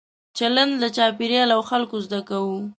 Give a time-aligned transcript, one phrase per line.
[0.37, 2.57] چلند له چاپېریال او خلکو زده کوو.